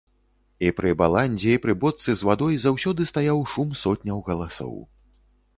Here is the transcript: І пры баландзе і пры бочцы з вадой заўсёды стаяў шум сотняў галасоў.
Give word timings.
І 0.67 0.71
пры 0.77 0.93
баландзе 1.01 1.51
і 1.57 1.59
пры 1.67 1.75
бочцы 1.83 2.15
з 2.21 2.29
вадой 2.29 2.57
заўсёды 2.65 3.07
стаяў 3.13 3.45
шум 3.53 3.69
сотняў 3.83 4.17
галасоў. 4.31 4.75